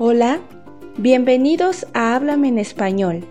Hola, 0.00 0.38
bienvenidos 0.96 1.84
a 1.92 2.14
Háblame 2.14 2.46
en 2.46 2.60
Español, 2.60 3.24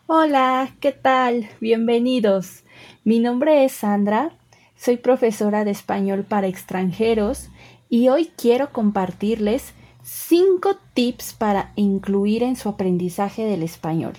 Hola, 0.05 0.75
¿qué 0.81 0.91
tal? 0.91 1.47
Bienvenidos. 1.61 2.60
Mi 3.03 3.19
nombre 3.19 3.65
es 3.65 3.71
Sandra, 3.71 4.31
soy 4.75 4.97
profesora 4.97 5.65
de 5.65 5.71
español 5.71 6.23
para 6.23 6.45
extranjeros 6.45 7.49
y 7.89 8.09
hoy 8.09 8.29
quiero 8.37 8.71
compartirles 8.71 9.73
5 10.03 10.77
tips 10.93 11.33
para 11.33 11.71
incluir 11.75 12.43
en 12.43 12.55
su 12.55 12.69
aprendizaje 12.69 13.43
del 13.43 13.63
español. 13.63 14.13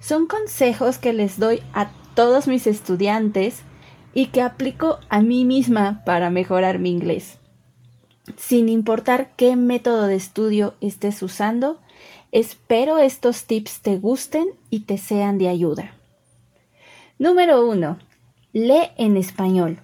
Son 0.00 0.26
consejos 0.26 0.96
que 0.96 1.12
les 1.12 1.38
doy 1.38 1.60
a 1.74 1.90
todos 2.14 2.48
mis 2.48 2.66
estudiantes 2.66 3.60
y 4.14 4.28
que 4.28 4.40
aplico 4.40 5.00
a 5.10 5.20
mí 5.20 5.44
misma 5.44 6.02
para 6.06 6.30
mejorar 6.30 6.78
mi 6.78 6.90
inglés. 6.90 7.36
Sin 8.38 8.70
importar 8.70 9.32
qué 9.36 9.54
método 9.54 10.06
de 10.06 10.16
estudio 10.16 10.72
estés 10.80 11.22
usando, 11.22 11.78
espero 12.32 12.96
estos 12.96 13.44
tips 13.44 13.82
te 13.82 13.98
gusten 13.98 14.48
y 14.70 14.80
te 14.80 14.96
sean 14.96 15.36
de 15.36 15.48
ayuda. 15.48 15.97
Número 17.20 17.66
1. 17.66 17.98
Lee 18.52 18.92
en 18.96 19.16
español. 19.16 19.80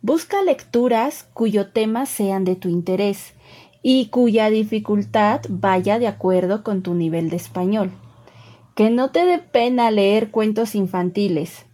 Busca 0.00 0.40
lecturas 0.40 1.28
cuyo 1.34 1.68
tema 1.68 2.06
sean 2.06 2.46
de 2.46 2.56
tu 2.56 2.70
interés 2.70 3.34
y 3.82 4.06
cuya 4.06 4.48
dificultad 4.48 5.42
vaya 5.50 5.98
de 5.98 6.06
acuerdo 6.06 6.64
con 6.64 6.80
tu 6.80 6.94
nivel 6.94 7.28
de 7.28 7.36
español. 7.36 7.90
Que 8.74 8.88
no 8.88 9.10
te 9.10 9.26
dé 9.26 9.38
pena 9.38 9.90
leer 9.90 10.30
cuentos 10.30 10.74
infantiles. 10.74 11.66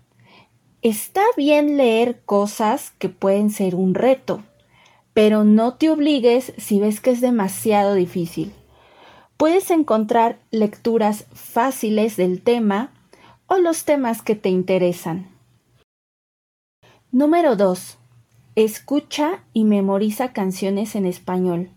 Está 0.83 1.23
bien 1.37 1.77
leer 1.77 2.21
cosas 2.25 2.93
que 2.99 3.09
pueden 3.09 3.51
ser 3.51 3.77
un 3.77 3.95
reto, 3.95 4.43
pero 5.15 5.45
no 5.45 5.75
te 5.75 5.91
obligues 5.91 6.53
si 6.59 6.81
ves 6.81 7.01
que 7.01 7.13
es 7.13 7.21
demasiado 7.21 7.95
difícil. 7.95 8.53
Puedes 9.37 9.71
encontrar 9.71 10.41
lecturas 10.51 11.25
fáciles 11.33 12.17
del 12.17 12.43
tema 12.43 12.91
o 13.49 13.59
los 13.59 13.85
temas 13.85 14.23
que 14.23 14.37
te 14.37 14.51
interesan. 14.51 15.27
Número 17.11 17.57
2. 17.57 17.99
Escucha 18.55 19.43
y 19.55 19.65
memoriza 19.65 20.33
canciones 20.33 20.95
en 20.95 21.07
español. 21.07 21.71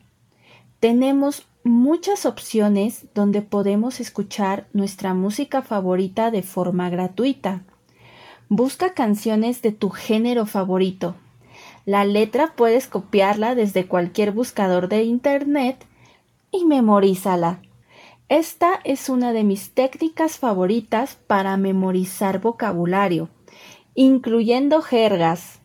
Tenemos 0.82 1.48
muchas 1.64 2.26
opciones 2.26 3.06
donde 3.16 3.42
podemos 3.42 4.00
escuchar 4.00 4.68
nuestra 4.74 5.14
música 5.14 5.62
favorita 5.62 6.32
de 6.32 6.44
forma 6.44 6.90
gratuita. 6.90 7.62
Busca 8.50 8.94
canciones 8.94 9.62
de 9.62 9.72
tu 9.72 9.90
género 9.90 10.46
favorito. 10.46 11.16
La 11.86 12.04
letra 12.04 12.54
puedes 12.56 12.88
copiarla 12.88 13.56
desde 13.56 13.88
cualquier 13.88 14.32
buscador 14.32 14.90
de 14.90 15.04
Internet 15.04 15.86
y 16.52 16.66
memorízala. 16.66 17.62
Esta 18.32 18.80
es 18.86 19.10
una 19.10 19.34
de 19.34 19.44
mis 19.44 19.72
técnicas 19.72 20.38
favoritas 20.38 21.18
para 21.28 21.58
memorizar 21.58 22.40
vocabulario, 22.40 23.28
incluyendo 23.94 24.82
jergas. 24.82 25.60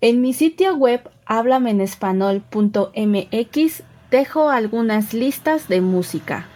En 0.00 0.20
mi 0.20 0.32
sitio 0.32 0.76
web 0.76 1.10
háblamenespanol.mx 1.26 3.82
dejo 4.12 4.48
algunas 4.48 5.12
listas 5.12 5.66
de 5.66 5.80
música. 5.80 6.46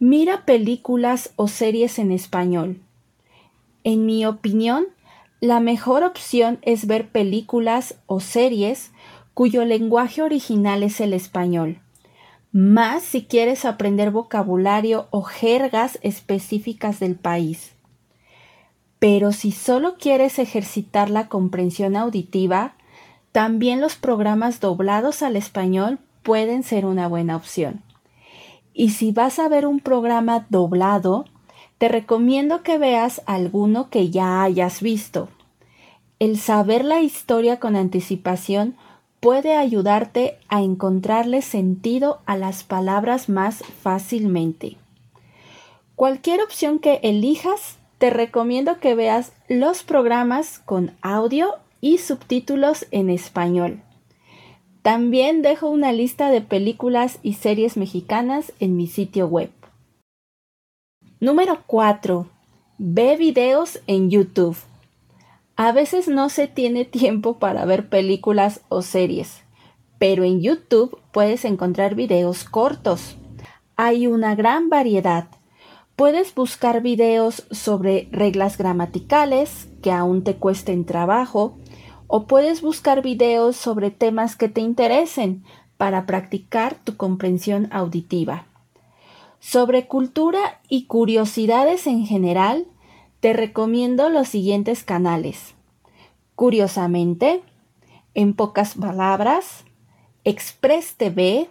Mira 0.00 0.44
películas 0.44 1.32
o 1.36 1.46
series 1.46 2.00
en 2.00 2.10
español. 2.10 2.80
En 3.84 4.04
mi 4.04 4.26
opinión, 4.26 4.88
la 5.38 5.60
mejor 5.60 6.02
opción 6.02 6.58
es 6.62 6.88
ver 6.88 7.12
películas 7.12 7.94
o 8.06 8.18
series 8.18 8.90
cuyo 9.32 9.64
lenguaje 9.64 10.22
original 10.22 10.82
es 10.82 11.00
el 11.00 11.12
español, 11.12 11.78
más 12.52 13.02
si 13.02 13.24
quieres 13.24 13.64
aprender 13.64 14.10
vocabulario 14.10 15.06
o 15.10 15.22
jergas 15.22 15.98
específicas 16.02 16.98
del 17.00 17.16
país. 17.16 17.72
Pero 18.98 19.32
si 19.32 19.52
solo 19.52 19.96
quieres 19.96 20.38
ejercitar 20.38 21.10
la 21.10 21.28
comprensión 21.28 21.96
auditiva, 21.96 22.74
también 23.32 23.80
los 23.80 23.96
programas 23.96 24.60
doblados 24.60 25.22
al 25.22 25.36
español 25.36 25.98
pueden 26.22 26.62
ser 26.62 26.84
una 26.84 27.08
buena 27.08 27.36
opción. 27.36 27.82
Y 28.74 28.90
si 28.90 29.12
vas 29.12 29.38
a 29.38 29.48
ver 29.48 29.66
un 29.66 29.80
programa 29.80 30.46
doblado, 30.48 31.24
te 31.78 31.88
recomiendo 31.88 32.62
que 32.62 32.76
veas 32.76 33.22
alguno 33.26 33.88
que 33.88 34.10
ya 34.10 34.42
hayas 34.42 34.82
visto. 34.82 35.28
El 36.18 36.38
saber 36.38 36.84
la 36.84 37.00
historia 37.00 37.58
con 37.58 37.76
anticipación 37.76 38.76
puede 39.20 39.54
ayudarte 39.54 40.38
a 40.48 40.62
encontrarle 40.62 41.42
sentido 41.42 42.20
a 42.26 42.36
las 42.36 42.64
palabras 42.64 43.28
más 43.28 43.62
fácilmente. 43.82 44.76
Cualquier 45.94 46.40
opción 46.42 46.78
que 46.78 47.00
elijas, 47.02 47.78
te 47.98 48.08
recomiendo 48.08 48.80
que 48.80 48.94
veas 48.94 49.32
los 49.48 49.82
programas 49.82 50.58
con 50.58 50.92
audio 51.02 51.56
y 51.82 51.98
subtítulos 51.98 52.86
en 52.90 53.10
español. 53.10 53.82
También 54.80 55.42
dejo 55.42 55.68
una 55.68 55.92
lista 55.92 56.30
de 56.30 56.40
películas 56.40 57.18
y 57.22 57.34
series 57.34 57.76
mexicanas 57.76 58.54
en 58.60 58.76
mi 58.76 58.86
sitio 58.86 59.26
web. 59.26 59.50
Número 61.20 61.62
4. 61.66 62.26
Ve 62.78 63.16
videos 63.16 63.80
en 63.86 64.08
YouTube. 64.08 64.56
A 65.62 65.72
veces 65.72 66.08
no 66.08 66.30
se 66.30 66.48
tiene 66.48 66.86
tiempo 66.86 67.38
para 67.38 67.66
ver 67.66 67.90
películas 67.90 68.62
o 68.70 68.80
series, 68.80 69.42
pero 69.98 70.24
en 70.24 70.40
YouTube 70.40 70.98
puedes 71.12 71.44
encontrar 71.44 71.94
videos 71.94 72.44
cortos. 72.44 73.18
Hay 73.76 74.06
una 74.06 74.34
gran 74.34 74.70
variedad. 74.70 75.28
Puedes 75.96 76.34
buscar 76.34 76.80
videos 76.80 77.46
sobre 77.50 78.08
reglas 78.10 78.56
gramaticales 78.56 79.68
que 79.82 79.92
aún 79.92 80.24
te 80.24 80.36
cuesten 80.36 80.86
trabajo 80.86 81.58
o 82.06 82.26
puedes 82.26 82.62
buscar 82.62 83.02
videos 83.02 83.54
sobre 83.54 83.90
temas 83.90 84.36
que 84.36 84.48
te 84.48 84.62
interesen 84.62 85.44
para 85.76 86.06
practicar 86.06 86.74
tu 86.82 86.96
comprensión 86.96 87.68
auditiva. 87.70 88.46
Sobre 89.40 89.86
cultura 89.86 90.62
y 90.70 90.86
curiosidades 90.86 91.86
en 91.86 92.06
general, 92.06 92.66
te 93.20 93.32
recomiendo 93.32 94.08
los 94.08 94.28
siguientes 94.28 94.82
canales. 94.82 95.54
Curiosamente, 96.34 97.42
en 98.14 98.34
pocas 98.34 98.74
palabras, 98.74 99.64
Express 100.24 100.96
TV, 100.96 101.48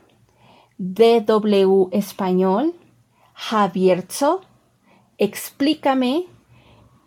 DW 0.77 1.89
Español, 1.91 2.73
Javierzo, 3.33 4.41
Explícame, 5.17 6.25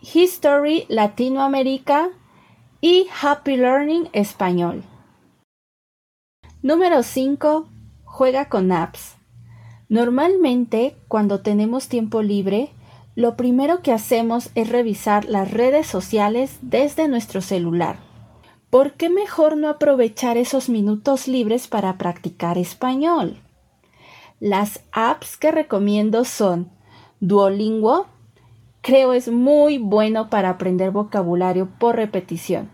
History 0.01 0.85
Latinoamérica 0.89 2.11
y 2.81 3.07
Happy 3.21 3.57
Learning 3.57 4.09
Español. 4.13 4.85
Número 6.63 7.03
5. 7.03 7.69
Juega 8.05 8.49
con 8.49 8.71
apps. 8.71 9.17
Normalmente, 9.89 10.97
cuando 11.09 11.41
tenemos 11.41 11.89
tiempo 11.89 12.23
libre, 12.23 12.73
lo 13.15 13.37
primero 13.37 13.83
que 13.83 13.93
hacemos 13.93 14.51
es 14.55 14.69
revisar 14.69 15.27
las 15.27 15.51
redes 15.51 15.87
sociales 15.87 16.59
desde 16.63 17.09
nuestro 17.09 17.41
celular. 17.41 17.99
¿Por 18.71 18.93
qué 18.93 19.11
mejor 19.11 19.59
no 19.59 19.69
aprovechar 19.69 20.39
esos 20.39 20.71
minutos 20.71 21.29
libres 21.29 21.69
para 21.69 21.99
practicar 21.99 22.57
español? 22.57 23.39
Las 24.41 24.81
apps 24.93 25.37
que 25.37 25.51
recomiendo 25.51 26.25
son 26.25 26.71
Duolingo, 27.21 28.07
creo 28.81 29.13
es 29.13 29.29
muy 29.29 29.77
bueno 29.77 30.31
para 30.31 30.49
aprender 30.49 30.91
vocabulario 30.91 31.69
por 31.79 31.97
repetición. 31.97 32.71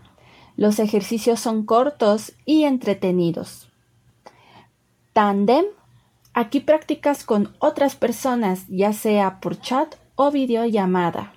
Los 0.55 0.79
ejercicios 0.79 1.39
son 1.39 1.65
cortos 1.65 2.33
y 2.45 2.63
entretenidos. 2.63 3.69
Tandem. 5.13 5.65
Aquí 6.33 6.59
practicas 6.61 7.23
con 7.25 7.53
otras 7.59 7.95
personas, 7.95 8.65
ya 8.69 8.93
sea 8.93 9.39
por 9.41 9.59
chat 9.59 9.95
o 10.19 10.31
videollamada. 10.31 11.31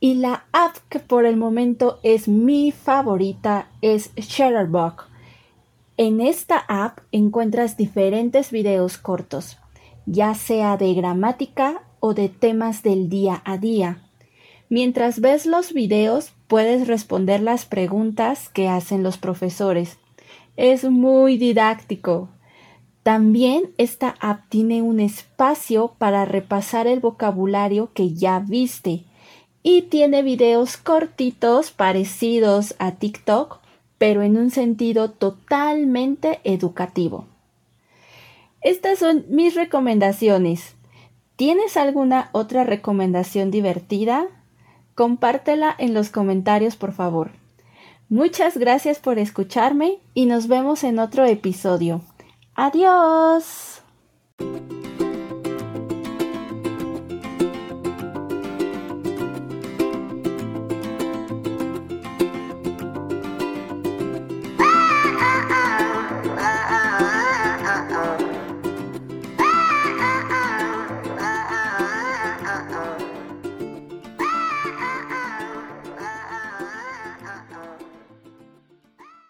Y 0.00 0.14
la 0.14 0.46
app 0.52 0.76
que 0.88 0.98
por 0.98 1.26
el 1.26 1.36
momento 1.36 1.98
es 2.02 2.26
mi 2.26 2.72
favorita 2.72 3.68
es 3.82 4.14
Shutterbox. 4.16 5.04
En 5.98 6.22
esta 6.22 6.64
app 6.66 7.00
encuentras 7.12 7.76
diferentes 7.76 8.50
videos 8.50 8.96
cortos, 8.96 9.58
ya 10.06 10.34
sea 10.34 10.78
de 10.78 10.94
gramática 10.94 11.82
o 12.00 12.14
de 12.14 12.30
temas 12.30 12.82
del 12.82 13.10
día 13.10 13.42
a 13.44 13.58
día 13.58 14.00
Mientras 14.70 15.20
ves 15.20 15.46
los 15.46 15.72
videos, 15.72 16.32
puedes 16.48 16.88
responder 16.88 17.40
las 17.40 17.64
preguntas 17.66 18.48
que 18.48 18.68
hacen 18.68 19.02
los 19.02 19.18
profesores. 19.18 19.98
Es 20.56 20.84
muy 20.84 21.36
didáctico. 21.36 22.28
También 23.04 23.70
esta 23.76 24.14
app 24.18 24.48
tiene 24.48 24.80
un 24.80 24.98
espacio 24.98 25.92
para 25.98 26.24
repasar 26.24 26.86
el 26.86 27.00
vocabulario 27.00 27.92
que 27.92 28.14
ya 28.14 28.38
viste 28.40 29.04
y 29.62 29.82
tiene 29.82 30.22
videos 30.22 30.78
cortitos 30.78 31.70
parecidos 31.70 32.74
a 32.78 32.92
TikTok, 32.92 33.58
pero 33.98 34.22
en 34.22 34.38
un 34.38 34.50
sentido 34.50 35.10
totalmente 35.10 36.40
educativo. 36.44 37.26
Estas 38.62 39.00
son 39.00 39.26
mis 39.28 39.54
recomendaciones. 39.54 40.74
¿Tienes 41.36 41.76
alguna 41.76 42.30
otra 42.32 42.64
recomendación 42.64 43.50
divertida? 43.50 44.28
Compártela 44.94 45.74
en 45.76 45.92
los 45.92 46.08
comentarios, 46.08 46.76
por 46.76 46.92
favor. 46.92 47.32
Muchas 48.08 48.56
gracias 48.56 48.98
por 48.98 49.18
escucharme 49.18 49.98
y 50.14 50.24
nos 50.24 50.48
vemos 50.48 50.84
en 50.84 50.98
otro 50.98 51.26
episodio. 51.26 52.00
Adiós. 52.56 53.73